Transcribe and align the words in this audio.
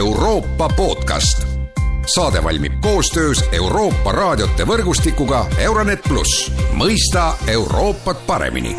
Euroopa 0.00 0.68
podcast. 0.76 1.46
saade 2.14 2.44
valmib 2.44 2.72
koostöös 2.80 3.44
Euroopa 3.52 4.12
raadiote 4.12 4.64
võrgustikuga 4.66 5.44
Euronet 5.58 6.00
pluss, 6.08 6.52
mõista 6.72 7.34
Euroopat 7.46 8.26
paremini 8.26 8.76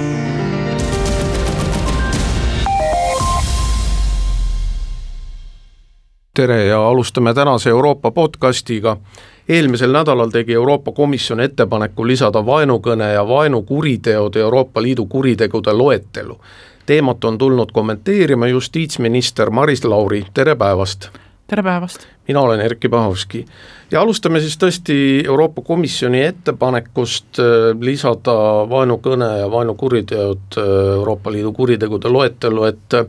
tere 6.33 6.65
ja 6.65 6.87
alustame 6.87 7.33
tänase 7.33 7.69
Euroopa 7.69 8.11
podcastiga. 8.11 8.97
eelmisel 9.49 9.91
nädalal 9.91 10.29
tegi 10.29 10.53
Euroopa 10.53 10.91
Komisjon 10.91 11.39
ettepaneku 11.39 12.07
lisada 12.07 12.45
vaenukõne 12.45 13.13
ja 13.13 13.27
vaenukuriteod 13.27 14.35
Euroopa 14.35 14.81
Liidu 14.81 15.05
kuritegude 15.05 15.73
loetellu. 15.73 16.39
Teemat 16.91 17.23
on 17.23 17.37
tulnud 17.37 17.69
kommenteerima 17.71 18.47
justiitsminister 18.47 19.49
Maris 19.49 19.85
Lauri, 19.85 20.25
tere 20.33 20.55
päevast! 20.55 21.07
tere 21.47 21.63
päevast! 21.63 22.07
mina 22.27 22.41
olen 22.41 22.59
Erkki 22.59 22.89
Pahovski 22.89 23.45
ja 23.91 24.01
alustame 24.01 24.41
siis 24.43 24.57
tõesti 24.59 24.97
Euroopa 25.23 25.63
Komisjoni 25.63 26.19
ettepanekust 26.25 27.39
äh, 27.39 27.69
lisada 27.79 28.35
vaenukõne 28.73 29.29
ja 29.39 29.47
vaenukuriteod 29.51 30.59
äh, 30.59 30.67
Euroopa 30.97 31.31
Liidu 31.31 31.53
kuritegude 31.55 32.11
loetellu, 32.11 32.67
et 32.67 32.99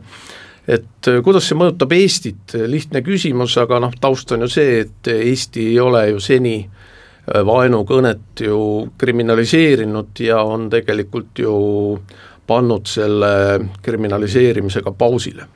et 0.67 1.11
äh, 1.11 1.19
kuidas 1.19 1.51
see 1.51 1.59
mõjutab 1.59 1.91
Eestit, 1.99 2.55
lihtne 2.55 3.03
küsimus, 3.03 3.59
aga 3.59 3.83
noh, 3.83 3.99
taust 3.99 4.31
on 4.31 4.47
ju 4.47 4.53
see, 4.59 4.79
et 4.87 5.13
Eesti 5.17 5.73
ei 5.73 5.79
ole 5.83 6.07
ju 6.13 6.23
seni 6.23 6.57
vaenukõnet 7.23 8.41
ju 8.43 8.55
kriminaliseerinud 8.99 10.19
ja 10.19 10.41
on 10.43 10.65
tegelikult 10.71 11.39
ju 11.39 11.53
pannud 12.47 12.87
selle 12.89 13.33
kriminaliseerimisega 13.81 14.91
pausile. 14.97 15.47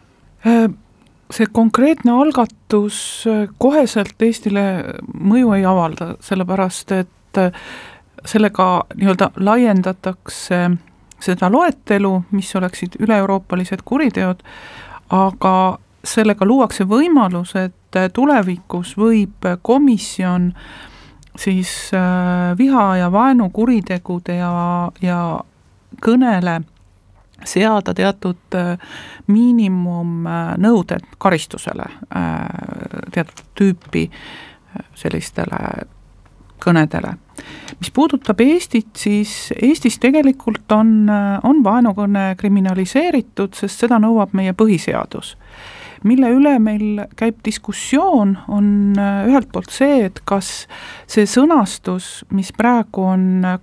See 1.31 1.47
konkreetne 1.51 2.13
algatus 2.15 3.25
koheselt 3.59 4.21
Eestile 4.23 4.63
mõju 5.03 5.51
ei 5.57 5.65
avalda, 5.67 6.13
sellepärast 6.23 6.93
et 6.95 7.41
sellega 8.25 8.67
nii-öelda 8.95 9.31
laiendatakse 9.43 10.61
seda 11.19 11.49
loetelu, 11.51 12.13
mis 12.31 12.55
oleksid 12.55 12.99
üle-euroopalised 13.01 13.83
kuriteod, 13.85 14.43
aga 15.13 15.53
sellega 16.07 16.45
luuakse 16.45 16.85
võimalus, 16.87 17.55
et 17.59 17.99
tulevikus 18.13 18.93
võib 18.97 19.47
komisjon 19.61 20.51
siis 21.37 21.91
äh, 21.93 22.57
viha 22.57 22.85
ja 22.97 23.11
vaenu 23.11 23.49
kuritegude 23.53 24.39
ja, 24.39 24.51
ja 25.01 25.19
kõnele 26.03 26.61
seada 27.45 27.93
teatud 27.93 28.55
äh, 28.55 28.77
miinimumnõuded 29.27 31.05
karistusele 31.21 31.85
äh, 31.85 33.11
teatud 33.13 33.45
tüüpi 33.57 34.07
sellistele 34.97 35.87
kõnedele. 36.61 37.15
mis 37.79 37.91
puudutab 37.93 38.41
Eestit, 38.41 38.89
siis 38.97 39.53
Eestis 39.61 39.99
tegelikult 40.01 40.71
on, 40.73 41.09
on 41.43 41.63
vaenukõne 41.63 42.35
kriminaliseeritud, 42.37 43.53
sest 43.57 43.85
seda 43.85 43.99
nõuab 44.01 44.33
meie 44.33 44.53
põhiseadus. 44.57 45.35
mille 46.03 46.29
üle 46.29 46.59
meil 46.59 47.01
käib 47.17 47.39
diskussioon, 47.45 48.37
on 48.47 48.97
ühelt 48.97 49.51
poolt 49.53 49.69
see, 49.73 50.05
et 50.05 50.21
kas 50.25 50.67
see 51.07 51.25
sõnastus, 51.25 52.23
mis 52.29 52.51
praegu 52.51 53.05
on 53.05 53.57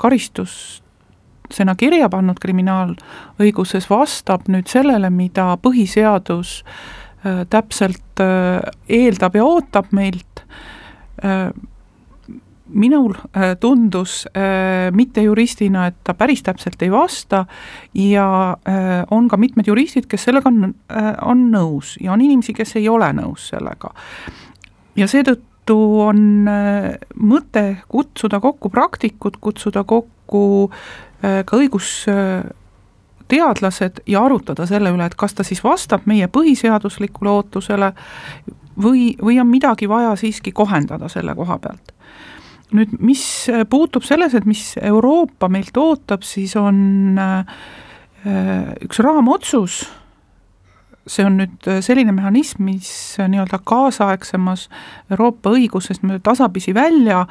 karistusena 1.44 1.74
kirja 1.76 2.08
pannud 2.08 2.38
kriminaalõiguses, 2.40 3.88
vastab 3.90 4.48
nüüd 4.48 4.66
sellele, 4.66 5.10
mida 5.10 5.56
põhiseadus 5.60 6.64
äh, 6.64 7.44
täpselt 7.50 8.20
äh, 8.20 8.62
eeldab 8.88 9.36
ja 9.36 9.44
ootab 9.44 9.92
meilt 9.92 10.44
äh, 11.24 11.52
minul 12.66 13.12
tundus 13.60 14.24
mittejuristina, 14.90 15.86
et 15.86 15.96
ta 16.02 16.14
päris 16.16 16.40
täpselt 16.42 16.80
ei 16.82 16.88
vasta 16.90 17.42
ja 17.94 18.56
on 19.12 19.28
ka 19.28 19.36
mitmed 19.36 19.68
juristid, 19.68 20.08
kes 20.08 20.24
sellega 20.24 20.48
on, 20.48 20.72
on 21.22 21.42
nõus 21.52 21.92
ja 22.00 22.14
on 22.16 22.24
inimesi, 22.24 22.54
kes 22.56 22.74
ei 22.80 22.88
ole 22.88 23.12
nõus 23.12 23.50
sellega. 23.52 23.92
ja 24.96 25.06
seetõttu 25.06 25.76
on 26.08 26.48
mõte 27.20 27.66
kutsuda 27.86 28.40
kokku 28.40 28.72
praktikud, 28.72 29.36
kutsuda 29.44 29.84
kokku 29.84 30.72
ka 31.46 31.56
õigusteadlased 31.56 34.00
ja 34.10 34.24
arutada 34.24 34.66
selle 34.68 34.90
üle, 34.94 35.04
et 35.06 35.14
kas 35.18 35.34
ta 35.34 35.42
siis 35.46 35.64
vastab 35.64 36.00
meie 36.10 36.26
põhiseaduslikule 36.28 37.30
ootusele 37.30 37.92
või, 38.76 39.16
või 39.22 39.40
on 39.40 39.48
midagi 39.50 39.88
vaja 39.88 40.16
siiski 40.20 40.52
kohendada 40.52 41.08
selle 41.08 41.34
koha 41.38 41.58
pealt. 41.62 41.92
Nüüd, 42.74 42.88
mis 42.98 43.50
puutub 43.70 44.02
selles, 44.02 44.34
et 44.34 44.46
mis 44.48 44.74
Euroopa 44.82 45.48
meilt 45.52 45.76
ootab, 45.78 46.22
siis 46.26 46.56
on 46.58 47.18
äh, 47.20 47.44
üks 48.82 48.98
raamotsus, 49.04 49.84
see 51.06 51.26
on 51.26 51.36
nüüd 51.38 51.68
selline 51.84 52.12
mehhanism, 52.16 52.62
mis 52.64 53.16
nii-öelda 53.20 53.58
kaasaegsemas 53.68 54.68
Euroopa 55.12 55.50
õiguses 55.52 56.00
tasapisi 56.24 56.74
välja 56.74 57.26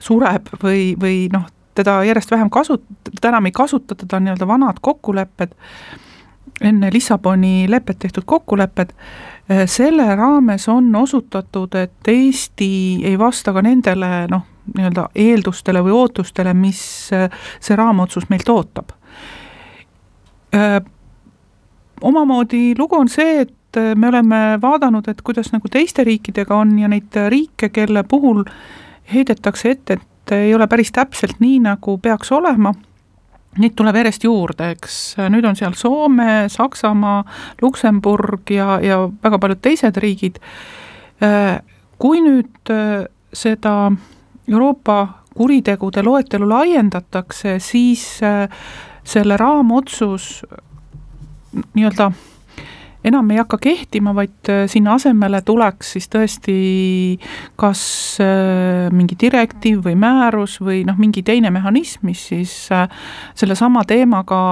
sureb 0.00 0.48
või, 0.62 0.94
või 1.00 1.26
noh, 1.32 1.44
teda 1.74 2.02
järjest 2.04 2.30
vähem 2.30 2.50
kasut-, 2.50 2.86
teda 3.10 3.28
enam 3.28 3.46
ei 3.46 3.52
kasutata, 3.52 4.06
ta 4.06 4.16
on 4.16 4.26
nii-öelda 4.26 4.48
vanad 4.48 4.80
kokkulepped, 4.80 5.54
enne 6.60 6.90
Lissaboni 6.92 7.66
lepet 7.70 7.98
tehtud 7.98 8.26
kokkulepped, 8.26 8.92
selle 9.66 10.14
raames 10.16 10.68
on 10.68 10.94
osutatud, 10.96 11.74
et 11.74 12.08
Eesti 12.08 13.00
ei 13.04 13.18
vasta 13.18 13.52
ka 13.52 13.62
nendele 13.62 14.26
noh, 14.30 14.44
nii-öelda 14.76 15.08
eeldustele 15.14 15.82
või 15.84 15.94
ootustele, 15.96 16.54
mis 16.54 16.82
äh, 17.12 17.30
see 17.60 17.76
raamotsus 17.76 18.28
meilt 18.30 18.48
ootab. 18.48 18.92
Äh, 20.54 20.78
omamoodi 22.00 22.74
lugu 22.78 22.96
on 22.98 23.10
see, 23.10 23.42
et 23.46 23.80
me 23.96 24.08
oleme 24.08 24.58
vaadanud, 24.62 25.08
et 25.08 25.22
kuidas 25.24 25.52
nagu 25.52 25.68
teiste 25.72 26.04
riikidega 26.04 26.56
on 26.56 26.76
ja 26.78 26.88
neid 26.92 27.16
riike, 27.32 27.70
kelle 27.72 28.02
puhul 28.04 28.44
heidetakse 29.12 29.70
ette, 29.70 29.96
et 29.96 30.08
ei 30.30 30.54
ole 30.54 30.66
päris 30.70 30.92
täpselt 30.94 31.40
nii, 31.42 31.58
nagu 31.64 31.96
peaks 31.98 32.30
olema, 32.32 32.70
neid 33.58 33.74
tuleb 33.76 33.98
järjest 33.98 34.24
juurde, 34.24 34.70
eks 34.76 34.98
nüüd 35.32 35.44
on 35.48 35.58
seal 35.58 35.74
Soome, 35.76 36.46
Saksamaa, 36.48 37.24
Luksemburg 37.62 38.54
ja, 38.54 38.78
ja 38.80 39.02
väga 39.24 39.38
paljud 39.42 39.60
teised 39.62 39.98
riigid. 40.00 40.38
kui 41.98 42.20
nüüd 42.22 42.70
seda 43.32 43.74
Euroopa 44.48 45.22
kuritegude 45.34 46.02
loetelu 46.02 46.48
laiendatakse, 46.48 47.58
siis 47.58 48.20
äh, 48.22 48.48
selle 49.04 49.36
raamotsus 49.36 50.42
nii-öelda 51.74 52.10
enam 53.04 53.30
ei 53.30 53.40
hakka 53.40 53.58
kehtima, 53.62 54.14
vaid 54.16 54.50
äh, 54.50 54.64
sinna 54.70 54.96
asemele 54.98 55.42
tuleks 55.46 55.94
siis 55.96 56.08
tõesti 56.12 56.56
kas 57.60 57.82
äh, 58.22 58.88
mingi 58.94 59.18
direktiiv 59.20 59.82
või 59.86 59.96
määrus 59.98 60.58
või 60.62 60.82
noh, 60.88 60.98
mingi 61.00 61.24
teine 61.26 61.50
mehhanism, 61.54 62.06
mis 62.08 62.26
siis 62.32 62.52
sellesama 62.68 63.84
teemaga 63.88 64.42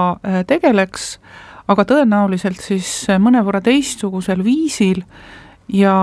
tegeleks, 0.47 1.13
aga 1.71 1.85
tõenäoliselt 1.87 2.59
siis 2.61 2.89
mõnevõrra 3.21 3.61
teistsugusel 3.63 4.43
viisil 4.45 5.03
ja 5.71 5.93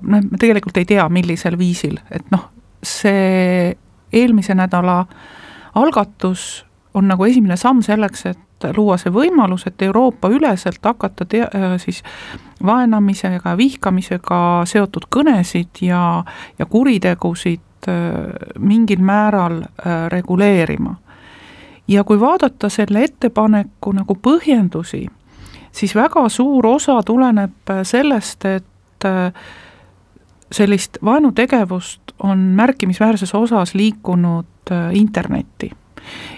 noh, 0.00 0.24
me 0.30 0.40
tegelikult 0.40 0.80
ei 0.80 0.88
tea, 0.88 1.08
millisel 1.12 1.58
viisil, 1.60 1.98
et 2.10 2.24
noh, 2.32 2.48
see 2.84 3.74
eelmise 4.12 4.54
nädala 4.56 5.02
algatus 5.78 6.64
on 6.96 7.08
nagu 7.10 7.26
esimene 7.28 7.56
samm 7.60 7.82
selleks, 7.84 8.26
et 8.30 8.40
luua 8.76 8.96
see 8.98 9.12
võimalus, 9.12 9.66
et 9.66 9.82
Euroopa 9.82 10.30
üleselt 10.32 10.84
hakata 10.84 11.24
te-, 11.24 11.46
äh, 11.46 11.76
siis 11.78 12.02
vaenamisega, 12.64 13.56
vihkamisega 13.56 14.40
seotud 14.66 15.08
kõnesid 15.14 15.82
ja, 15.86 16.24
ja 16.58 16.66
kuritegusid 16.66 17.88
äh, 17.88 18.32
mingil 18.58 19.02
määral 19.04 19.62
äh, 19.62 20.08
reguleerima. 20.08 20.96
ja 21.88 22.04
kui 22.04 22.20
vaadata 22.20 22.68
selle 22.68 23.04
ettepaneku 23.04 23.92
nagu 23.96 24.14
põhjendusi, 24.22 25.06
siis 25.72 25.94
väga 25.94 26.28
suur 26.28 26.66
osa 26.66 27.02
tuleneb 27.02 27.72
sellest, 27.82 28.44
et 28.44 29.04
sellist 30.52 30.98
vaenutegevust 31.04 32.12
on 32.22 32.38
märkimisväärses 32.38 33.34
osas 33.34 33.74
liikunud 33.74 34.72
internetti. 34.92 35.70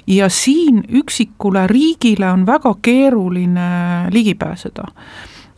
Ja 0.06 0.28
siin 0.28 0.84
üksikule 1.02 1.67
riigile 1.70 2.31
on 2.31 2.46
väga 2.46 2.75
keeruline 2.82 3.70
ligi 4.12 4.34
pääseda 4.34 4.87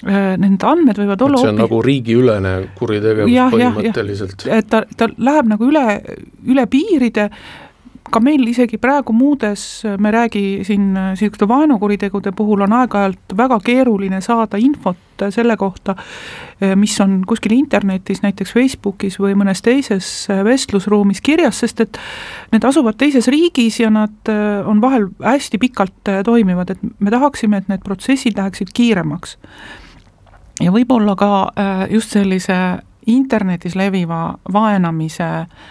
äh, 0.07 0.35
need 0.39 0.65
andmed 0.67 0.99
võivad 1.03 1.27
olla 1.27 1.43
see 1.43 1.53
on 1.53 1.59
opi... 1.59 1.63
nagu 1.65 1.83
riigiülene 1.89 2.55
kuritegevus 2.79 3.35
ja, 3.35 3.49
põhimõtteliselt. 3.53 4.47
et 4.47 4.71
ta, 4.71 4.85
ta 4.97 5.11
läheb 5.17 5.53
nagu 5.55 5.69
üle, 5.69 5.87
üle 6.47 6.67
piiride, 6.71 7.29
ka 8.13 8.21
meil 8.21 8.45
isegi 8.49 8.79
praegu 8.81 9.15
muudes, 9.17 9.63
me 10.01 10.11
räägi 10.13 10.63
siin 10.67 10.93
niisuguste 10.95 11.49
vaenukuritegude 11.49 12.33
puhul 12.37 12.65
on 12.67 12.75
aeg-ajalt 12.77 13.35
väga 13.37 13.59
keeruline 13.65 14.21
saada 14.25 14.61
infot 14.61 15.25
selle 15.33 15.57
kohta, 15.57 15.95
mis 16.77 16.95
on 17.01 17.21
kuskil 17.29 17.55
internetis, 17.55 18.23
näiteks 18.25 18.55
Facebookis 18.57 19.19
või 19.23 19.37
mõnes 19.39 19.63
teises 19.63 20.09
vestlusruumis 20.45 21.23
kirjas, 21.25 21.63
sest 21.63 21.85
et 21.85 22.01
need 22.53 22.65
asuvad 22.67 22.99
teises 23.01 23.29
riigis 23.33 23.81
ja 23.81 23.91
nad 23.93 24.33
on 24.67 24.83
vahel 24.83 25.09
hästi 25.23 25.61
pikalt 25.63 26.13
toimivad, 26.27 26.75
et 26.75 26.83
me 26.99 27.13
tahaksime, 27.15 27.63
et 27.63 27.71
need 27.71 27.85
protsessid 27.87 28.39
läheksid 28.39 28.75
kiiremaks. 28.75 29.37
ja 30.61 30.73
võib-olla 30.73 31.17
ka 31.17 31.31
just 31.91 32.11
sellise 32.13 32.59
internetis 33.07 33.75
leviva 33.75 34.35
vaenamise 34.53 35.31
äh, 35.43 35.71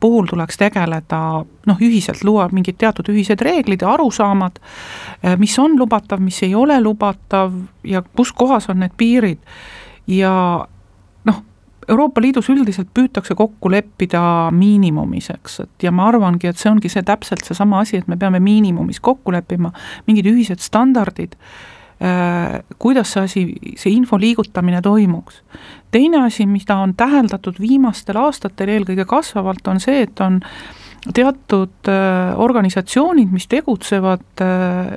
puhul 0.00 0.26
tuleks 0.30 0.58
tegeleda 0.60 1.20
noh, 1.66 1.80
ühiselt 1.82 2.24
luua 2.24 2.48
mingid 2.52 2.78
teatud 2.78 3.08
ühised 3.12 3.40
reeglid 3.42 3.82
ja 3.82 3.94
arusaamad, 3.96 4.60
äh, 5.24 5.36
mis 5.38 5.58
on 5.58 5.78
lubatav, 5.78 6.22
mis 6.22 6.42
ei 6.46 6.54
ole 6.54 6.80
lubatav 6.80 7.54
ja 7.84 8.02
kus 8.16 8.32
kohas 8.32 8.68
on 8.70 8.82
need 8.84 8.94
piirid. 8.96 9.38
ja 10.06 10.32
noh, 11.24 11.42
Euroopa 11.88 12.20
Liidus 12.20 12.48
üldiselt 12.50 12.88
püütakse 12.94 13.34
kokku 13.34 13.70
leppida 13.70 14.50
miinimumis, 14.54 15.30
eks, 15.34 15.60
et 15.60 15.86
ja 15.86 15.92
ma 15.92 16.08
arvangi, 16.08 16.46
et 16.46 16.58
see 16.58 16.70
ongi 16.70 16.88
see 16.88 17.02
täpselt 17.02 17.44
seesama 17.44 17.82
asi, 17.82 17.98
et 17.98 18.08
me 18.08 18.16
peame 18.16 18.40
miinimumis 18.40 19.00
kokku 19.00 19.34
leppima, 19.34 19.72
mingid 20.06 20.30
ühised 20.30 20.62
standardid 20.62 21.38
Äh, 22.02 22.64
kuidas 22.78 23.12
see 23.12 23.22
asi, 23.22 23.42
see 23.78 23.92
info 23.94 24.18
liigutamine 24.18 24.80
toimuks. 24.82 25.42
Teine 25.92 26.24
asi, 26.26 26.46
mida 26.48 26.78
on 26.82 26.94
täheldatud 26.98 27.60
viimastel 27.60 28.18
aastatel 28.20 28.72
eelkõige 28.76 29.06
kasvavalt, 29.08 29.66
on 29.68 29.80
see, 29.82 30.02
et 30.06 30.20
on 30.24 30.40
teatud 31.14 31.90
äh, 31.90 32.32
organisatsioonid, 32.40 33.32
mis 33.34 33.48
tegutsevad 33.50 34.44
äh, 34.44 34.96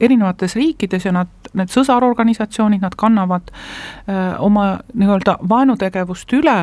erinevates 0.00 0.56
riikides 0.56 1.08
ja 1.08 1.12
nad, 1.16 1.30
need 1.56 1.72
sõsarorganisatsioonid, 1.72 2.82
nad 2.84 2.94
kannavad 3.00 3.48
oma 4.44 4.66
nii-öelda 4.92 5.38
vaenutegevust 5.48 6.34
üle, 6.36 6.56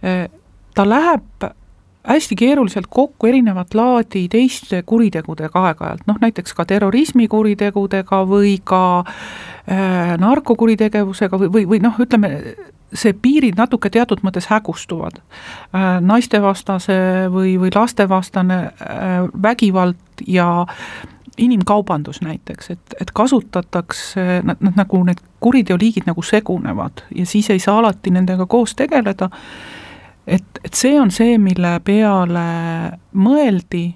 ta 0.00 0.86
läheb 0.88 1.44
hästi 2.08 2.36
keeruliselt 2.36 2.86
kokku 2.90 3.26
erinevat 3.26 3.74
laadi 3.74 4.26
teiste 4.28 4.82
kuritegudega 4.86 5.64
aeg-ajalt, 5.68 6.06
noh 6.06 6.18
näiteks 6.20 6.54
ka 6.58 6.66
terrorismikuritegudega 6.66 8.22
või 8.28 8.56
ka 8.64 8.82
äh, 9.02 10.14
narkokuritegevusega 10.18 11.38
või, 11.38 11.52
või, 11.56 11.66
või 11.74 11.82
noh, 11.84 12.00
ütleme, 12.02 12.32
see 12.94 13.12
piirid 13.12 13.56
natuke 13.56 13.90
teatud 13.90 14.22
mõttes 14.26 14.48
hägustuvad 14.50 15.20
äh,. 15.20 16.00
naistevastase 16.00 17.28
või, 17.32 17.56
või 17.60 17.72
lastevastane 17.74 18.58
äh, 18.64 19.28
vägivald 19.42 20.26
ja 20.26 20.66
inimkaubandus 21.40 22.20
näiteks, 22.20 22.70
et, 22.70 22.94
et 23.00 23.10
kasutatakse, 23.10 24.42
nad, 24.44 24.60
nad 24.60 24.76
nagu 24.76 25.04
need 25.04 25.20
kuriteoliigid 25.40 26.04
nagu 26.06 26.22
segunevad 26.22 27.06
ja 27.14 27.26
siis 27.26 27.48
ei 27.50 27.58
saa 27.58 27.78
alati 27.80 28.12
nendega 28.12 28.46
koos 28.46 28.76
tegeleda 28.76 29.30
et, 30.26 30.60
et 30.64 30.74
see 30.74 31.00
on 31.00 31.10
see, 31.10 31.38
mille 31.40 31.78
peale 31.84 32.44
mõeldi 33.18 33.86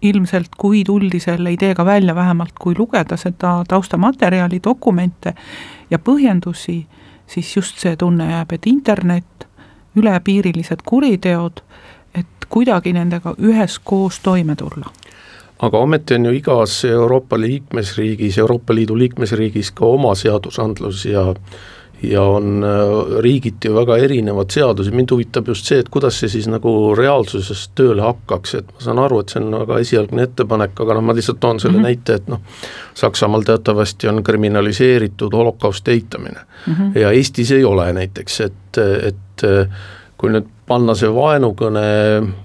ilmselt, 0.00 0.54
kui 0.56 0.80
tuldi 0.84 1.20
selle 1.20 1.52
ideega 1.52 1.84
välja, 1.84 2.14
vähemalt 2.16 2.56
kui 2.60 2.74
lugeda 2.78 3.18
seda 3.20 3.60
taustamaterjali, 3.68 4.60
dokumente 4.64 5.34
ja 5.90 5.98
põhjendusi, 5.98 6.78
siis 7.30 7.56
just 7.56 7.78
see 7.78 7.96
tunne 7.96 8.26
jääb, 8.30 8.52
et 8.52 8.66
internet, 8.66 9.46
ülepiirilised 9.96 10.82
kuriteod, 10.86 11.62
et 12.14 12.46
kuidagi 12.48 12.92
nendega 12.92 13.34
üheskoos 13.38 14.20
toime 14.22 14.56
tulla. 14.56 14.90
Aga 15.60 15.78
ometi 15.78 16.14
on 16.16 16.26
ju 16.26 16.32
igas 16.32 16.84
Euroopa 16.84 17.40
liikmesriigis, 17.40 18.38
Euroopa 18.38 18.74
Liidu 18.74 18.96
liikmesriigis 18.98 19.70
ka 19.76 19.86
oma 19.86 20.14
seadusandlus 20.14 21.04
ja 21.04 21.34
ja 22.02 22.22
on 22.22 22.64
äh, 22.64 23.20
riigiti 23.20 23.68
ju 23.68 23.74
väga 23.74 23.96
erinevad 24.00 24.50
seadused, 24.50 24.94
mind 24.94 25.12
huvitab 25.12 25.48
just 25.48 25.68
see, 25.68 25.80
et 25.82 25.88
kuidas 25.92 26.20
see 26.20 26.30
siis 26.32 26.48
nagu 26.50 26.94
reaalsuses 26.98 27.66
tööle 27.78 28.04
hakkaks, 28.04 28.54
et 28.60 28.70
ma 28.72 28.84
saan 28.84 29.02
aru, 29.02 29.20
et 29.20 29.34
see 29.34 29.42
on 29.42 29.58
väga 29.62 29.80
esialgne 29.84 30.28
ettepanek, 30.28 30.78
aga 30.84 30.96
noh, 30.96 31.06
ma 31.06 31.16
lihtsalt 31.16 31.40
toon 31.40 31.60
selle 31.60 31.78
mm 31.78 31.84
-hmm. 31.84 31.88
näite, 31.88 32.14
et 32.14 32.28
noh, 32.28 32.40
Saksamaal 32.94 33.44
teatavasti 33.48 34.08
on 34.08 34.22
kriminaliseeritud 34.24 35.32
holokausti 35.32 35.90
eitamine 35.90 36.40
mm 36.66 36.74
-hmm. 36.74 36.98
ja 36.98 37.10
Eestis 37.10 37.52
ei 37.52 37.64
ole 37.64 37.92
näiteks, 37.92 38.40
et, 38.40 38.78
et 38.78 39.44
kui 40.16 40.30
nüüd 40.30 40.48
panna 40.70 40.94
see 40.94 41.10
vaenukõne 41.10 41.84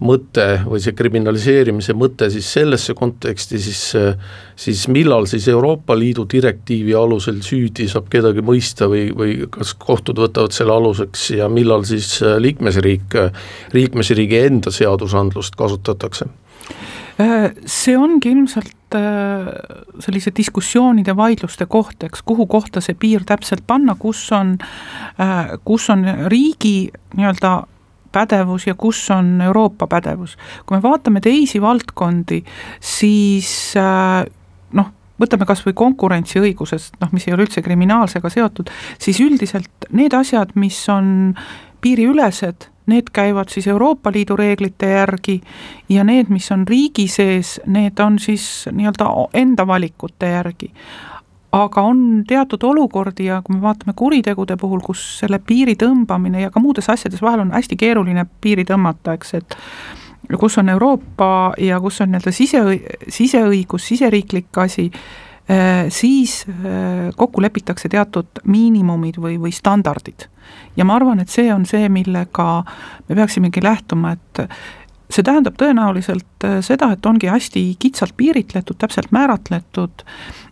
mõte 0.02 0.48
või 0.66 0.82
see 0.82 0.96
kriminaliseerimise 0.98 1.94
mõte 1.98 2.32
siis 2.34 2.48
sellesse 2.58 2.96
konteksti, 2.98 3.60
siis 3.62 3.84
siis 4.56 4.86
millal 4.90 5.28
siis 5.30 5.48
Euroopa 5.52 5.98
Liidu 5.98 6.26
direktiivi 6.32 6.96
alusel 6.98 7.42
süüdi 7.46 7.90
saab 7.92 8.08
kedagi 8.10 8.42
mõista 8.46 8.90
või, 8.90 9.10
või 9.14 9.36
kas 9.52 9.76
kohtud 9.78 10.20
võtavad 10.24 10.56
selle 10.56 10.74
aluseks 10.74 11.30
ja 11.38 11.50
millal 11.52 11.86
siis 11.88 12.18
liikmesriik, 12.22 13.20
liikmesriigi 13.76 14.42
enda 14.48 14.74
seadusandlust 14.74 15.60
kasutatakse? 15.60 16.30
See 17.16 17.94
ongi 17.96 18.34
ilmselt 18.34 18.96
äh, 18.98 19.46
sellise 20.04 20.34
diskussioonide, 20.36 21.14
vaidluste 21.16 21.64
koht, 21.72 22.04
eks, 22.04 22.26
kuhu 22.28 22.44
kohta 22.52 22.82
see 22.84 22.98
piir 23.00 23.24
täpselt 23.28 23.64
panna, 23.68 23.96
kus 24.00 24.26
on, 24.36 24.58
äh, 25.24 25.54
kus 25.64 25.88
on 25.94 26.04
riigi 26.32 26.90
nii-öelda 27.16 27.54
pädevus 28.16 28.68
ja 28.70 28.76
kus 28.80 29.04
on 29.12 29.42
Euroopa 29.42 29.88
pädevus. 29.92 30.38
kui 30.66 30.78
me 30.78 30.84
vaatame 30.84 31.22
teisi 31.22 31.62
valdkondi, 31.62 32.42
siis 32.80 33.50
äh, 33.80 34.24
noh, 34.74 34.92
võtame 35.22 35.48
kas 35.48 35.64
või 35.66 35.76
konkurentsiõigusest, 35.78 37.00
noh, 37.02 37.12
mis 37.16 37.28
ei 37.28 37.36
ole 37.36 37.48
üldse 37.48 37.64
kriminaalsega 37.66 38.32
seotud, 38.32 38.72
siis 39.00 39.20
üldiselt 39.24 39.90
need 39.92 40.16
asjad, 40.16 40.56
mis 40.56 40.80
on 40.90 41.36
piiriülesed, 41.84 42.70
need 42.92 43.10
käivad 43.14 43.50
siis 43.50 43.68
Euroopa 43.68 44.12
Liidu 44.14 44.38
reeglite 44.38 44.90
järgi 44.92 45.40
ja 45.90 46.04
need, 46.06 46.30
mis 46.34 46.52
on 46.54 46.68
riigi 46.70 47.08
sees, 47.10 47.60
need 47.66 48.00
on 48.02 48.20
siis 48.22 48.68
nii-öelda 48.72 49.10
enda 49.34 49.68
valikute 49.68 50.30
järgi 50.36 50.72
aga 51.56 51.84
on 51.88 52.24
teatud 52.28 52.64
olukordi 52.64 53.30
ja 53.30 53.42
kui 53.46 53.56
me 53.56 53.62
vaatame 53.64 53.94
kuritegude 53.96 54.58
puhul, 54.60 54.82
kus 54.84 55.04
selle 55.22 55.40
piiri 55.40 55.78
tõmbamine 55.80 56.46
ja 56.46 56.52
ka 56.52 56.64
muudes 56.64 56.90
asjades 56.92 57.22
vahel 57.24 57.46
on 57.46 57.54
hästi 57.56 57.78
keeruline 57.80 58.26
piiri 58.42 58.66
tõmmata, 58.68 59.16
eks, 59.16 59.34
et 59.40 59.58
kus 60.40 60.58
on 60.60 60.70
Euroopa 60.74 61.54
ja 61.62 61.80
kus 61.84 62.02
on 62.04 62.12
nii-öelda 62.12 62.34
sise, 62.36 62.64
siseõigus, 63.14 63.86
siseriiklik 63.88 64.58
asi, 64.64 64.90
eh, 65.48 65.86
siis 65.94 66.42
eh, 66.50 67.12
kokku 67.16 67.44
lepitakse 67.46 67.92
teatud 67.94 68.44
miinimumid 68.50 69.22
või, 69.22 69.38
või 69.42 69.54
standardid. 69.56 70.28
ja 70.76 70.86
ma 70.86 70.98
arvan, 71.00 71.20
et 71.22 71.30
see 71.30 71.54
on 71.54 71.66
see, 71.66 71.88
millega 71.90 72.64
me 73.08 73.16
peaksimegi 73.16 73.64
lähtuma, 73.64 74.12
et 74.18 74.44
see 75.10 75.24
tähendab 75.24 75.58
tõenäoliselt 75.60 76.48
eh, 76.48 76.58
seda, 76.66 76.92
et 76.96 77.06
ongi 77.06 77.30
hästi 77.30 77.64
kitsalt 77.80 78.16
piiritletud, 78.18 78.78
täpselt 78.82 79.12
määratletud 79.16 80.06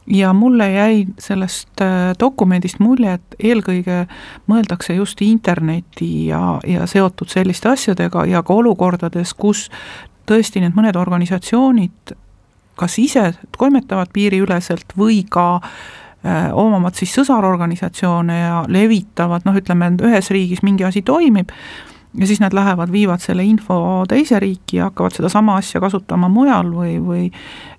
ja 0.07 0.33
mulle 0.33 0.71
jäi 0.71 1.05
sellest 1.19 1.81
äh, 1.81 2.11
dokumendist 2.19 2.79
mulje, 2.83 3.17
et 3.17 3.37
eelkõige 3.51 4.03
mõeldakse 4.51 4.97
just 4.97 5.21
interneti 5.25 6.27
ja, 6.27 6.59
ja 6.67 6.87
seotud 6.87 7.31
selliste 7.31 7.71
asjadega 7.73 8.25
ja 8.29 8.43
ka 8.43 8.53
olukordades, 8.53 9.33
kus 9.33 9.69
tõesti 10.29 10.63
need 10.63 10.75
mõned 10.77 10.99
organisatsioonid 10.99 12.15
kas 12.75 12.99
ise 12.99 13.33
toimetavad 13.57 14.11
piiriüleselt 14.13 14.95
või 14.97 15.23
ka 15.29 15.47
äh, 15.59 16.49
omavad 16.53 16.97
siis 16.97 17.13
sõsarorganisatsioone 17.17 18.39
ja 18.39 18.61
levitavad, 18.67 19.45
noh, 19.45 19.57
ütleme, 19.57 19.93
ühes 20.03 20.31
riigis 20.33 20.63
mingi 20.65 20.85
asi 20.87 21.03
toimib, 21.05 21.51
ja 22.19 22.27
siis 22.29 22.39
nad 22.39 22.53
lähevad, 22.53 22.91
viivad 22.91 23.21
selle 23.23 23.43
info 23.43 24.05
teise 24.09 24.39
riiki 24.39 24.77
ja 24.77 24.89
hakkavad 24.89 25.15
sedasama 25.15 25.57
asja 25.61 25.81
kasutama 25.81 26.29
mujal 26.29 26.69
või, 26.75 26.97
või 27.01 27.29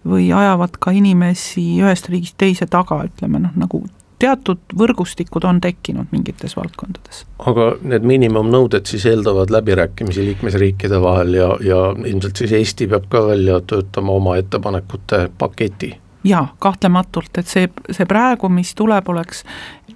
või 0.08 0.28
ajavad 0.36 0.76
ka 0.80 0.92
inimesi 0.92 1.64
ühest 1.80 2.08
riigist 2.12 2.36
teise 2.38 2.66
taga, 2.70 3.00
ütleme 3.08 3.40
noh, 3.40 3.54
nagu 3.56 3.84
teatud 4.20 4.60
võrgustikud 4.78 5.44
on 5.48 5.60
tekkinud 5.60 6.12
mingites 6.14 6.56
valdkondades. 6.56 7.24
aga 7.38 7.72
need 7.82 8.06
miinimumnõuded 8.06 8.86
siis 8.88 9.06
eeldavad 9.10 9.50
läbirääkimisi 9.52 10.24
liikmesriikide 10.30 11.00
vahel 11.02 11.34
ja, 11.34 11.50
ja 11.60 11.80
ilmselt 12.04 12.36
siis 12.40 12.52
Eesti 12.52 12.88
peab 12.88 13.08
ka 13.12 13.26
välja 13.26 13.60
töötama 13.60 14.12
oma 14.12 14.36
ettepanekute 14.40 15.28
paketi? 15.38 15.94
jaa, 16.24 16.46
kahtlematult, 16.58 17.36
et 17.38 17.50
see, 17.50 17.68
see 17.90 18.06
praegu, 18.08 18.48
mis 18.48 18.72
tuleb, 18.74 19.08
oleks 19.12 19.42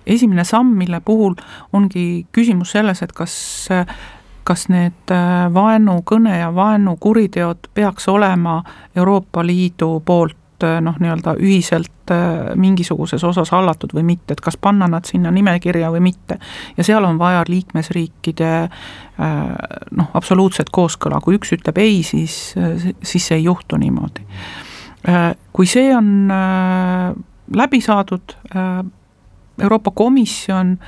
esimene 0.07 0.45
samm, 0.45 0.75
mille 0.77 1.01
puhul 1.05 1.39
ongi 1.73 2.27
küsimus 2.33 2.75
selles, 2.77 3.01
et 3.05 3.13
kas 3.17 3.33
kas 4.49 4.69
need 4.73 5.13
äh, 5.13 5.47
vaenukõne 5.55 6.39
ja 6.41 6.51
vaenukuriteod 6.55 7.71
peaks 7.75 8.09
olema 8.09 8.63
Euroopa 8.97 9.45
Liidu 9.47 9.99
poolt 10.05 10.37
noh, 10.59 10.97
nii-öelda 10.99 11.37
ühiselt 11.39 12.11
mingisuguses 12.59 13.23
osas 13.25 13.53
hallatud 13.55 13.93
või 13.95 14.03
mitte, 14.09 14.35
et 14.35 14.41
kas 14.43 14.57
panna 14.59 14.89
nad 14.91 15.07
sinna 15.07 15.31
nimekirja 15.31 15.93
või 15.95 16.01
mitte. 16.09 16.39
ja 16.75 16.85
seal 16.85 17.05
on 17.07 17.19
vaja 17.21 17.45
liikmesriikide 17.47 18.51
noh, 19.21 20.09
absoluutset 20.19 20.73
kooskõla, 20.75 21.21
kui 21.23 21.39
üks 21.39 21.55
ütleb 21.55 21.79
ei, 21.79 22.03
siis, 22.03 22.57
siis 23.03 23.29
see 23.29 23.39
ei 23.39 23.45
juhtu 23.45 23.79
niimoodi. 23.79 24.27
Kui 25.53 25.71
see 25.71 25.95
on 25.95 26.33
läbi 27.55 27.81
saadud, 27.85 28.35
Euroopa 29.63 29.91
Komisjon 29.91 30.79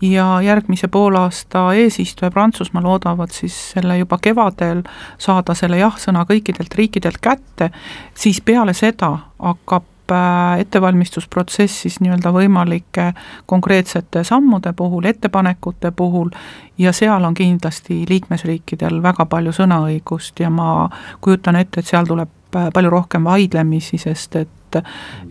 ja 0.00 0.42
järgmise 0.42 0.88
poolaasta 0.88 1.74
eesistuja 1.74 2.30
Prantsusmaa 2.30 2.82
loodavad 2.82 3.30
siis 3.30 3.70
selle 3.70 3.98
juba 3.98 4.18
kevadel 4.22 4.82
saada 5.18 5.54
selle 5.54 5.78
jah-sõna 5.80 6.26
kõikidelt 6.28 6.74
riikidelt 6.74 7.18
kätte, 7.20 7.70
siis 8.14 8.40
peale 8.44 8.74
seda 8.74 9.12
hakkab 9.38 10.12
äh, 10.12 10.60
ettevalmistusprotsess 10.60 11.82
siis 11.86 12.00
nii-öelda 12.00 12.32
võimalike 12.32 13.12
konkreetsete 13.46 14.24
sammude 14.24 14.72
puhul, 14.76 15.04
ettepanekute 15.04 15.90
puhul 15.96 16.30
ja 16.78 16.92
seal 16.92 17.24
on 17.24 17.34
kindlasti 17.34 18.04
liikmesriikidel 18.08 19.00
väga 19.02 19.26
palju 19.26 19.56
sõnaõigust 19.56 20.44
ja 20.44 20.50
ma 20.50 20.90
kujutan 21.20 21.56
ette, 21.56 21.80
et 21.80 21.88
seal 21.88 22.06
tuleb 22.06 22.56
äh, 22.56 22.68
palju 22.72 22.92
rohkem 22.92 23.24
vaidlemisi, 23.24 23.98
sest 23.98 24.36
et 24.36 24.52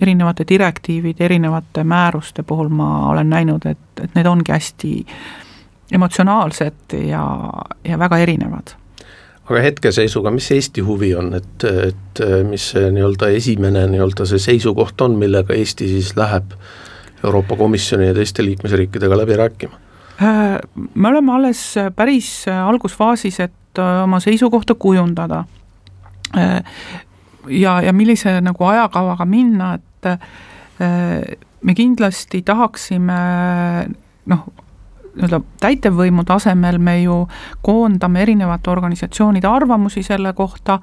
erinevate 0.01 0.45
direktiivide, 0.49 1.25
erinevate 1.25 1.83
määruste 1.83 2.43
puhul 2.43 2.69
ma 2.69 3.09
olen 3.09 3.29
näinud, 3.29 3.65
et, 3.65 4.01
et 4.03 4.15
need 4.15 4.25
ongi 4.29 4.51
hästi 4.51 4.95
emotsionaalsed 5.91 6.97
ja, 7.07 7.27
ja 7.83 7.99
väga 7.99 8.17
erinevad 8.17 8.75
aga 9.45 9.61
hetkeseisuga, 9.61 10.31
mis 10.33 10.47
Eesti 10.51 10.81
huvi 10.81 11.11
on, 11.15 11.33
et, 11.37 11.65
et 11.69 12.21
mis 12.49 12.71
see 12.73 12.89
nii-öelda 12.93 13.29
esimene 13.37 13.85
nii-öelda 13.91 14.25
see 14.25 14.41
seisukoht 14.41 15.01
on, 15.05 15.19
millega 15.21 15.53
Eesti 15.53 15.87
siis 15.91 16.15
läheb 16.17 16.55
Euroopa 17.23 17.57
Komisjoni 17.59 18.07
ja 18.07 18.15
teiste 18.17 18.45
liikmesriikidega 18.45 19.17
läbi 19.17 19.37
rääkima? 19.37 19.77
Äh, 20.23 20.57
me 20.93 21.07
oleme 21.07 21.33
alles 21.33 21.75
päris 21.95 22.45
algusfaasis, 22.49 23.39
et 23.39 23.81
oma 24.03 24.19
seisukohta 24.23 24.75
kujundada. 24.79 25.43
Äh, 27.45 27.59
ja, 27.59 27.81
ja 27.81 27.93
millise 27.93 28.39
nagu 28.41 28.65
ajakavaga 28.65 29.25
minna, 29.25 29.73
et 29.73 30.05
äh, 30.05 31.37
me 31.61 31.75
kindlasti 31.75 32.41
tahaksime 32.45 33.19
noh, 34.25 34.45
nii-öelda 35.15 35.39
täitevvõimu 35.63 36.25
tasemel 36.27 36.77
me 36.83 36.97
ju 37.01 37.21
koondame 37.63 38.21
erinevate 38.25 38.69
organisatsioonide 38.71 39.47
arvamusi 39.47 40.03
selle 40.03 40.33
kohta 40.33 40.79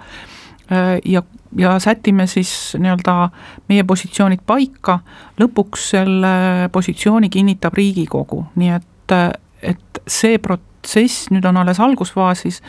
äh, 0.73 0.99
ja, 1.05 1.23
ja 1.57 1.79
sätime 1.81 2.27
siis 2.27 2.77
nii-öelda 2.79 3.17
meie 3.69 3.85
positsioonid 3.85 4.45
paika, 4.47 5.01
lõpuks 5.41 5.91
selle 5.97 6.35
positsiooni 6.73 7.31
kinnitab 7.33 7.77
Riigikogu, 7.77 8.47
nii 8.57 8.73
et, 8.79 9.17
et 9.63 10.03
see 10.09 10.39
protsess 10.43 11.29
nüüd 11.31 11.45
on 11.49 11.61
alles 11.61 11.81
algusfaasis, 11.81 12.63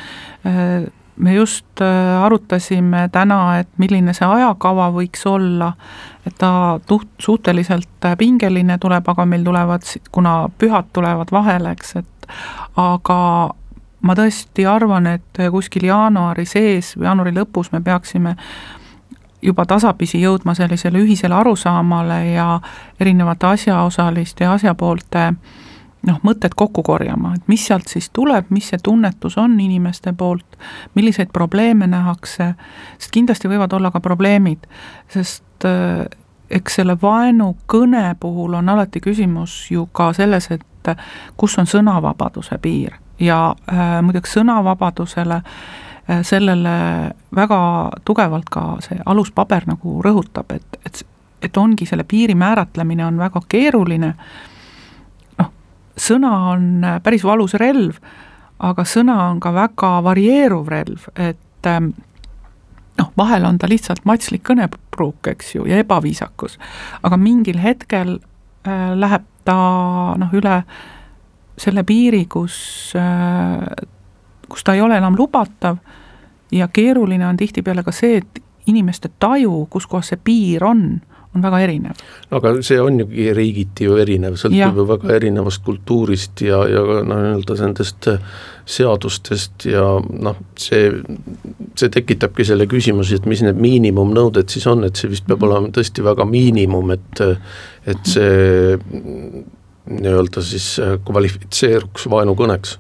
äh, 0.46 0.84
me 1.16 1.34
just 1.34 1.82
äh, 1.82 2.24
arutasime 2.24 3.10
täna, 3.12 3.60
et 3.60 3.70
milline 3.78 4.14
see 4.14 4.28
ajakava 4.28 4.90
võiks 4.94 5.26
olla, 5.30 5.74
et 6.26 6.36
ta 6.40 6.80
tuht-, 6.90 7.12
suhteliselt 7.22 8.06
äh, 8.06 8.18
pingeline 8.18 8.78
tuleb, 8.82 9.10
aga 9.10 9.26
meil 9.26 9.44
tulevad, 9.46 9.86
kuna 10.12 10.38
pühad 10.58 10.90
tulevad 10.94 11.32
vahele, 11.32 11.74
eks, 11.78 11.96
et 12.02 12.30
aga 12.82 13.20
ma 14.04 14.16
tõesti 14.18 14.66
arvan, 14.68 15.08
et 15.08 15.44
kuskil 15.52 15.88
jaanuari 15.88 16.46
sees 16.50 16.96
või 16.98 17.08
jaanuari 17.12 17.36
lõpus 17.36 17.72
me 17.72 17.82
peaksime 17.82 18.36
juba 19.44 19.66
tasapisi 19.68 20.22
jõudma 20.22 20.56
sellisele 20.56 21.02
ühisele 21.04 21.36
arusaamale 21.36 22.20
ja 22.32 22.48
erinevate 23.00 23.48
asjaosaliste 23.48 24.48
ja 24.48 24.54
asjapoolte 24.56 25.24
äh, 25.28 25.62
noh, 26.08 26.20
mõtted 26.24 26.56
kokku 26.56 26.84
korjama, 26.84 27.34
et 27.38 27.48
mis 27.52 27.64
sealt 27.68 27.88
siis 27.92 28.10
tuleb, 28.14 28.50
mis 28.54 28.68
see 28.72 28.82
tunnetus 28.84 29.38
on 29.42 29.56
inimeste 29.60 30.14
poolt, 30.18 30.58
milliseid 30.96 31.32
probleeme 31.34 31.88
nähakse, 31.88 32.54
sest 32.98 33.14
kindlasti 33.16 33.52
võivad 33.52 33.74
olla 33.74 33.92
ka 33.94 34.04
probleemid, 34.04 34.68
sest 35.14 35.68
äh, 35.68 36.04
eks 36.54 36.80
selle 36.82 36.98
vaenukõne 37.02 38.16
puhul 38.20 38.60
on 38.60 38.70
alati 38.70 39.02
küsimus 39.04 39.56
ju 39.72 39.88
ka 39.92 40.12
selles, 40.14 40.52
et 40.52 40.94
kus 41.40 41.56
on 41.60 41.70
sõnavabaduse 41.70 42.58
piir. 42.62 43.00
Ja 43.20 43.56
äh, 43.72 43.98
muideks 44.04 44.36
sõnavabadusele 44.36 45.40
äh, 45.40 46.22
sellele 46.28 46.76
väga 47.36 47.60
tugevalt 48.06 48.50
ka 48.52 48.66
see 48.84 49.00
aluspaber 49.06 49.70
nagu 49.70 50.02
rõhutab, 50.04 50.52
et, 50.52 50.80
et, 50.86 51.06
et 51.42 51.58
ongi 51.58 51.88
selle 51.88 52.04
piiri 52.04 52.36
määratlemine 52.36 53.06
on 53.06 53.22
väga 53.24 53.48
keeruline 53.48 54.16
äh,, 54.18 54.42
sõna 56.00 56.32
on 56.54 56.84
äh, 56.84 57.00
päris 57.04 57.24
valus 57.24 57.56
relv, 57.60 58.00
aga 58.64 58.86
sõna 58.88 59.18
on 59.30 59.40
ka 59.44 59.54
väga 59.54 59.94
varieeruv 60.06 60.70
relv, 60.72 61.08
et 61.16 61.70
ähm, 61.70 61.92
noh, 63.00 63.12
vahel 63.18 63.46
on 63.46 63.58
ta 63.60 63.70
lihtsalt 63.70 64.06
matslik 64.06 64.46
kõnepruuk, 64.48 65.32
eks 65.34 65.56
ju, 65.56 65.68
ja 65.70 65.82
ebaviisakus. 65.82 66.60
aga 67.04 67.18
mingil 67.18 67.60
hetkel 67.62 68.18
äh, 68.18 68.94
läheb 68.96 69.28
ta 69.44 69.58
noh, 70.18 70.34
üle 70.34 70.62
selle 71.58 71.84
piiri, 71.84 72.26
kus 72.26 72.94
äh,, 72.98 73.68
kus 74.50 74.64
ta 74.64 74.74
ei 74.74 74.82
ole 74.82 74.98
enam 74.98 75.18
lubatav 75.18 75.78
ja 76.52 76.68
keeruline 76.68 77.28
on 77.28 77.38
tihtipeale 77.38 77.84
ka 77.84 77.92
see, 77.92 78.18
et 78.22 78.42
inimeste 78.70 79.10
taju, 79.20 79.66
kus 79.70 79.88
kohas 79.90 80.14
see 80.14 80.22
piir 80.24 80.64
on 80.66 81.02
on 81.36 81.42
väga 81.42 81.60
erinev. 81.66 82.02
aga 82.32 82.54
see 82.66 82.80
on 82.82 83.00
ju 83.02 83.08
riigiti 83.38 83.88
ju 83.88 83.98
erinev, 84.02 84.38
sõltub 84.40 84.80
ju 84.80 84.86
väga 84.90 85.14
erinevast 85.16 85.64
kultuurist 85.66 86.44
ja, 86.46 86.62
ja 86.70 86.84
noh, 87.02 87.22
nii-öelda 87.22 87.58
nendest 87.62 88.08
äh, 88.12 88.20
seadustest 88.70 89.66
ja 89.70 89.86
noh, 90.00 90.40
see, 90.60 90.92
see 91.80 91.94
tekitabki 91.94 92.46
selle 92.48 92.68
küsimuse, 92.72 93.20
et 93.20 93.28
mis 93.30 93.44
need 93.46 93.60
miinimumnõuded 93.62 94.54
siis 94.54 94.68
on, 94.70 94.86
et 94.88 95.00
see 95.00 95.12
vist 95.12 95.28
peab 95.28 95.42
mhm. 95.42 95.50
olema 95.50 95.74
tõesti 95.76 96.06
väga 96.06 96.28
miinimum, 96.30 96.96
et 96.98 97.26
et 97.90 98.08
see 98.08 99.44
nii-öelda 99.84 100.44
siis 100.46 100.76
äh, 100.82 100.98
kvalifitseeruks 101.06 102.08
vaenukõneks. 102.12 102.78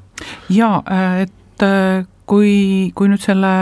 jaa, 0.53 0.83
äh, 0.87 1.23
et 1.25 1.65
kui, 2.29 2.91
kui 2.95 3.09
nüüd 3.11 3.21
selle 3.21 3.53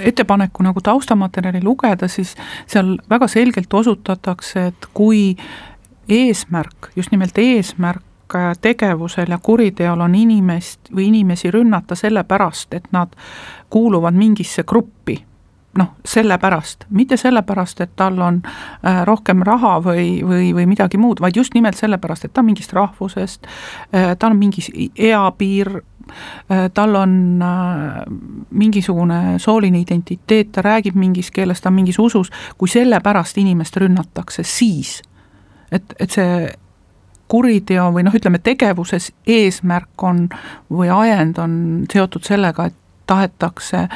ettepaneku 0.00 0.62
nagu 0.62 0.80
taustamaterjali 0.80 1.62
lugeda, 1.64 2.08
siis 2.08 2.34
seal 2.66 2.96
väga 3.10 3.28
selgelt 3.28 3.74
osutatakse, 3.74 4.66
et 4.66 4.88
kui 4.94 5.36
eesmärk, 6.08 6.90
just 6.96 7.10
nimelt 7.10 7.38
eesmärk 7.38 8.02
tegevusel 8.60 9.30
ja 9.30 9.38
kuriteol 9.42 10.00
on 10.00 10.14
inimest 10.14 10.90
või 10.94 11.08
inimesi 11.12 11.50
rünnata 11.50 11.94
sellepärast, 11.94 12.74
et 12.74 12.88
nad 12.92 13.12
kuuluvad 13.70 14.16
mingisse 14.16 14.64
gruppi, 14.66 15.18
noh, 15.78 15.92
sellepärast, 16.04 16.86
mitte 16.90 17.16
sellepärast, 17.16 17.80
et 17.80 17.92
tal 17.96 18.18
on 18.22 18.40
äh, 18.46 19.04
rohkem 19.04 19.42
raha 19.42 19.76
või, 19.84 20.22
või, 20.26 20.52
või 20.54 20.66
midagi 20.66 20.98
muud, 20.98 21.20
vaid 21.20 21.36
just 21.36 21.54
nimelt 21.54 21.76
sellepärast, 21.76 22.24
et 22.24 22.34
ta 22.34 22.42
on 22.42 22.50
mingist 22.50 22.72
rahvusest, 22.72 23.46
äh, 23.94 24.16
tal 24.18 24.34
on 24.34 24.38
mingi 24.38 24.90
eapiir, 24.96 25.76
Äh, 25.78 25.93
tal 26.74 26.94
on 26.94 27.42
äh, 27.42 28.02
mingisugune 28.50 29.38
sooline 29.38 29.80
identiteet, 29.80 30.52
ta 30.52 30.62
räägib 30.62 30.98
mingis 30.98 31.30
keeles, 31.30 31.60
ta 31.60 31.70
on 31.72 31.78
mingis 31.80 31.98
usus, 31.98 32.32
kui 32.58 32.68
selle 32.68 33.00
pärast 33.00 33.38
inimest 33.38 33.76
rünnatakse, 33.76 34.42
siis 34.44 35.00
et, 35.72 35.94
et 36.00 36.10
see 36.10 36.52
kuriteo 37.28 37.88
või 37.94 38.04
noh, 38.06 38.14
ütleme 38.14 38.38
tegevuses 38.38 39.10
eesmärk 39.26 40.02
on 40.04 40.26
või 40.70 40.90
ajend 40.92 41.38
on 41.42 41.56
seotud 41.92 42.26
sellega, 42.26 42.68
et 42.68 42.76
tahetakse 43.06 43.86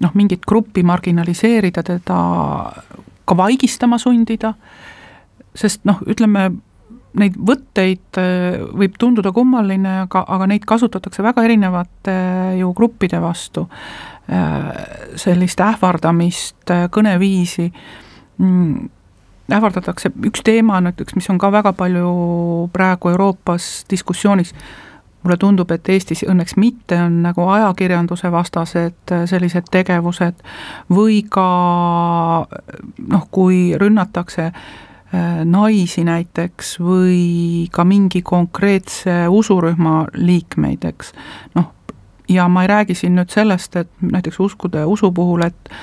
noh, 0.00 0.14
mingit 0.14 0.46
gruppi 0.48 0.82
marginaliseerida, 0.86 1.82
teda 1.86 2.20
ka 3.24 3.36
vaigistama 3.36 3.98
sundida, 3.98 4.54
sest 5.54 5.84
noh, 5.88 6.00
ütleme 6.08 6.50
neid 7.18 7.36
võtteid 7.36 8.20
äh, 8.20 8.60
võib 8.76 8.94
tunduda 9.00 9.32
kummaline, 9.34 10.02
aga, 10.04 10.22
aga 10.28 10.46
neid 10.50 10.66
kasutatakse 10.68 11.24
väga 11.26 11.44
erinevate 11.46 12.14
äh, 12.14 12.58
ju 12.60 12.72
gruppide 12.76 13.20
vastu. 13.22 13.66
Äh, 14.30 14.68
sellist 15.18 15.60
ähvardamist, 15.64 16.70
kõneviisi, 16.94 17.70
mm, 18.38 18.90
ähvardatakse, 19.50 20.12
üks 20.28 20.44
teema 20.46 20.78
näiteks, 20.84 21.16
mis 21.18 21.26
on 21.32 21.40
ka 21.42 21.50
väga 21.50 21.72
palju 21.74 22.12
praegu 22.72 23.10
Euroopas 23.10 23.72
diskussioonis, 23.90 24.54
mulle 25.24 25.36
tundub, 25.36 25.72
et 25.74 25.88
Eestis 25.90 26.22
õnneks 26.22 26.54
mitte, 26.56 26.96
on 27.02 27.18
nagu 27.26 27.42
ajakirjanduse 27.52 28.30
vastased 28.32 29.16
sellised 29.28 29.66
tegevused 29.74 30.38
või 30.94 31.24
ka 31.28 31.48
noh, 33.10 33.26
kui 33.34 33.74
rünnatakse 33.82 34.46
äh, 34.46 34.62
naisi 35.44 36.04
näiteks 36.06 36.76
või 36.78 37.66
ka 37.74 37.82
mingi 37.84 38.20
konkreetse 38.22 39.24
usurühma 39.26 40.04
liikmeid, 40.14 40.84
eks. 40.86 41.10
noh, 41.58 41.72
ja 42.30 42.48
ma 42.48 42.62
ei 42.62 42.70
räägi 42.70 42.94
siin 42.94 43.16
nüüd 43.18 43.32
sellest, 43.34 43.74
et 43.76 43.90
näiteks 44.00 44.38
uskude 44.40 44.84
usu 44.86 45.10
puhul, 45.12 45.42
et 45.48 45.74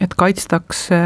et 0.00 0.14
kaitstakse 0.18 0.98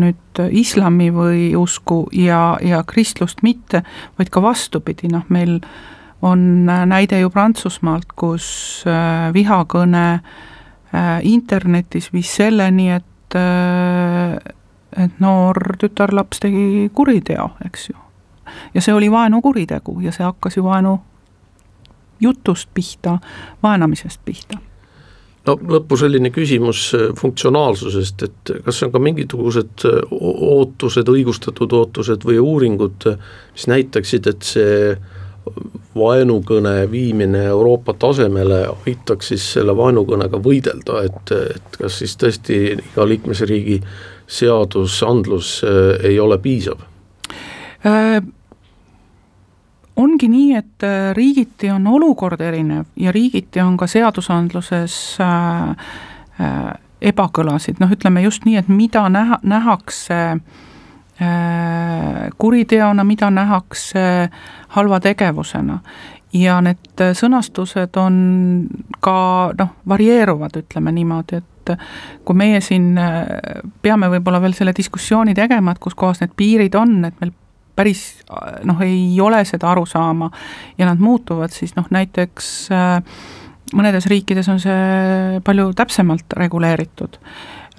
nüüd 0.00 0.40
islami 0.50 1.08
või 1.14 1.44
usku 1.56 2.02
ja, 2.12 2.58
ja 2.64 2.82
kristlust 2.86 3.44
mitte, 3.46 3.84
vaid 4.18 4.32
ka 4.32 4.42
vastupidi, 4.44 5.08
noh 5.12 5.28
meil 5.28 5.60
on 6.26 6.66
näide 6.66 7.20
ju 7.20 7.30
Prantsusmaalt, 7.32 8.12
kus 8.18 8.48
äh, 8.88 9.30
vihakõne 9.32 10.04
äh, 10.12 11.20
internetis 11.24 12.10
viis 12.12 12.34
selleni, 12.36 12.90
et 12.98 13.38
äh, 13.38 14.36
et 14.96 15.20
noor 15.20 15.76
tütarlaps 15.78 16.40
tegi 16.40 16.90
kuriteo, 16.94 17.50
eks 17.66 17.90
ju. 17.90 17.96
ja 18.74 18.82
see 18.82 18.94
oli 18.94 19.10
vaenukuritegu 19.10 20.00
ja 20.00 20.12
see 20.12 20.24
hakkas 20.24 20.56
ju 20.56 20.64
vaenu 20.64 20.98
jutust 22.20 22.68
pihta, 22.74 23.18
vaenamisest 23.62 24.20
pihta 24.24 24.58
no 25.46 25.56
lõppu 25.76 25.96
selline 26.00 26.32
küsimus 26.34 26.90
äh, 26.96 27.06
funktsionaalsusest, 27.18 28.26
et 28.26 28.52
kas 28.64 28.82
on 28.86 28.92
ka 28.94 29.02
mingisugused 29.02 29.86
äh, 29.88 30.02
ootused, 30.10 31.08
õigustatud 31.08 31.72
ootused 31.76 32.26
või 32.28 32.40
uuringud, 32.42 33.08
mis 33.54 33.66
näitaksid, 33.70 34.28
et 34.30 34.46
see 34.46 34.76
vaenukõne 35.96 36.74
viimine 36.90 37.46
Euroopa 37.50 37.94
tasemele 37.98 38.60
aitaks 38.68 39.32
siis 39.32 39.46
selle 39.56 39.74
vaenukõnega 39.76 40.38
võidelda, 40.44 41.00
et, 41.08 41.32
et 41.56 41.78
kas 41.80 41.98
siis 42.02 42.14
tõesti 42.20 42.60
iga 42.76 43.06
liikmesriigi 43.08 43.80
seadusandlus 44.30 45.60
äh, 45.64 46.04
ei 46.10 46.20
ole 46.20 46.38
piisav 46.38 46.84
äh,? 47.86 48.22
ongi 50.00 50.28
nii, 50.28 50.54
et 50.56 50.86
äh, 50.86 51.10
riigiti 51.16 51.70
on 51.70 51.86
olukord 51.86 52.40
erinev 52.40 52.86
ja 52.96 53.12
riigiti 53.12 53.60
on 53.60 53.76
ka 53.76 53.86
seadusandluses 53.90 54.94
äh, 55.20 55.68
äh, 56.40 56.70
ebakõlasid, 57.00 57.80
noh 57.80 57.92
ütleme 57.92 58.22
just 58.24 58.44
nii, 58.44 58.56
et 58.60 58.68
mida 58.68 59.06
näha, 59.12 59.40
nähakse 59.42 60.20
äh, 60.36 62.30
kuriteona, 62.38 63.04
mida 63.04 63.30
nähakse 63.30 64.30
halva 64.76 65.00
tegevusena. 65.00 65.80
ja 66.32 66.60
need 66.62 67.00
sõnastused 67.18 67.96
on 67.98 68.16
ka 69.02 69.50
noh, 69.58 69.70
varieeruvad, 69.88 70.60
ütleme 70.62 70.92
niimoodi, 70.94 71.40
et 71.40 71.59
kui 72.24 72.38
meie 72.38 72.60
siin 72.64 72.94
äh, 73.00 73.26
peame 73.82 74.10
võib-olla 74.16 74.40
veel 74.42 74.56
selle 74.56 74.74
diskussiooni 74.76 75.34
tegema, 75.36 75.74
et 75.74 75.82
kus 75.82 75.96
kohas 75.98 76.22
need 76.22 76.34
piirid 76.38 76.76
on, 76.78 76.98
et 77.08 77.16
meil 77.22 77.34
päris 77.80 78.04
noh, 78.68 78.80
ei 78.84 79.14
ole 79.22 79.40
seda 79.48 79.70
arusaama 79.72 80.30
ja 80.78 80.88
nad 80.88 81.00
muutuvad, 81.00 81.54
siis 81.54 81.76
noh, 81.78 81.86
näiteks 81.92 82.50
äh, 82.74 82.98
mõnedes 83.76 84.08
riikides 84.10 84.48
on 84.52 84.60
see 84.62 85.40
palju 85.46 85.70
täpsemalt 85.78 86.36
reguleeritud. 86.38 87.18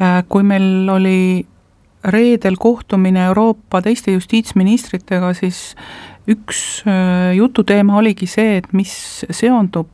Äh, 0.01 0.21
kui 0.31 0.45
meil 0.47 0.89
oli 0.89 1.45
reedel 2.03 2.57
kohtumine 2.59 3.25
Euroopa 3.29 3.81
teiste 3.81 4.11
justiitsministritega, 4.15 5.33
siis 5.37 5.75
üks 6.29 6.83
äh, 6.85 7.31
jututeema 7.37 7.97
oligi 7.97 8.27
see, 8.29 8.59
et 8.61 8.69
mis 8.77 8.93
seondub 9.29 9.89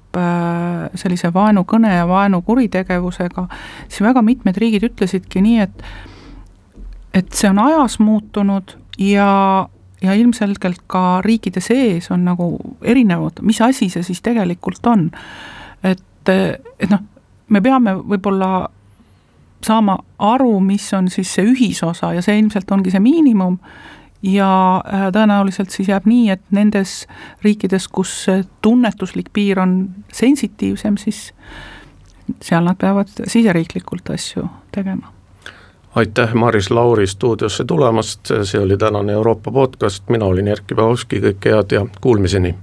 sellise 0.98 1.30
vaenukõne 1.34 1.92
ja 1.94 2.08
vaenukuritegevusega, 2.10 3.44
siis 3.86 4.02
väga 4.02 4.24
mitmed 4.26 4.58
riigid 4.58 4.88
ütlesidki 4.90 5.44
nii, 5.46 5.66
et 5.68 5.84
et 7.18 7.34
see 7.34 7.50
on 7.50 7.60
ajas 7.62 8.00
muutunud 8.04 8.76
ja 9.02 9.68
ja 10.02 10.14
ilmselgelt 10.14 10.84
ka 10.88 11.22
riikide 11.26 11.62
sees 11.64 12.12
on 12.14 12.26
nagu 12.28 12.52
erinevad, 12.86 13.42
mis 13.42 13.62
asi 13.66 13.90
see 13.90 14.06
siis 14.06 14.22
tegelikult 14.22 14.86
on. 14.86 15.10
et, 15.84 16.30
et 16.30 16.90
noh, 16.92 17.02
me 17.50 17.62
peame 17.62 17.96
võib-olla 17.98 18.68
saama 19.66 19.98
aru, 20.20 20.60
mis 20.60 20.94
on 20.94 21.10
siis 21.10 21.34
see 21.34 21.46
ühisosa 21.52 22.14
ja 22.14 22.22
see 22.22 22.40
ilmselt 22.40 22.72
ongi 22.72 22.94
see 22.94 23.04
miinimum. 23.04 23.60
Ja 24.26 24.82
äh, 24.82 25.08
tõenäoliselt 25.14 25.70
siis 25.70 25.92
jääb 25.92 26.08
nii, 26.10 26.32
et 26.34 26.42
nendes 26.52 27.04
riikides, 27.46 27.86
kus 27.88 28.26
tunnetuslik 28.66 29.30
piir 29.34 29.62
on 29.62 29.76
sensitiivsem, 30.14 30.98
siis 30.98 31.30
seal 32.42 32.66
nad 32.66 32.80
peavad 32.82 33.14
siseriiklikult 33.28 34.10
asju 34.10 34.48
tegema. 34.74 35.14
Aitäh, 35.98 36.34
Maris 36.34 36.72
Lauri 36.72 37.08
stuudiosse 37.08 37.66
tulemast, 37.66 38.30
see 38.44 38.60
oli 38.62 38.78
tänane 38.78 39.14
Euroopa 39.14 39.52
podcast, 39.52 40.10
mina 40.10 40.26
olin 40.26 40.48
Erkki 40.48 40.76
Bahovski, 40.76 41.22
kõike 41.24 41.54
head 41.56 41.74
ja 41.74 41.86
kuulmiseni 42.02 42.56